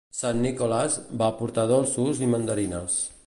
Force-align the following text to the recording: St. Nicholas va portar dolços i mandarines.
St. 0.19 0.37
Nicholas 0.45 0.95
va 1.23 1.29
portar 1.43 1.67
dolços 1.75 2.25
i 2.29 2.33
mandarines. 2.35 2.99